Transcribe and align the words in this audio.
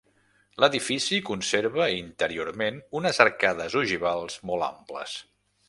L'edifici 0.63 1.19
conserva 1.27 1.89
interiorment 1.97 2.81
unes 3.01 3.21
arcades 3.29 3.79
ogivals 3.83 4.43
molt 4.53 4.69
amples. 4.73 5.19